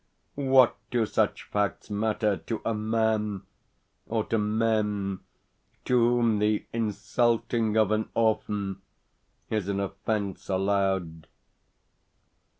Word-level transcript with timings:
WHAT 0.33 0.75
do 0.89 1.05
such 1.05 1.43
facts 1.43 1.91
matter 1.91 2.35
to 2.37 2.59
a 2.65 2.73
man 2.73 3.43
or 4.07 4.23
to 4.23 4.39
men 4.39 5.19
to 5.85 5.93
whom 5.95 6.39
the 6.39 6.65
insulting 6.73 7.77
of 7.77 7.91
an 7.91 8.09
orphan 8.15 8.81
is 9.51 9.67
an 9.67 9.79
offence 9.79 10.49
allowed? 10.49 11.27